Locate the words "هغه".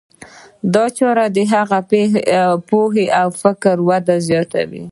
1.53-1.79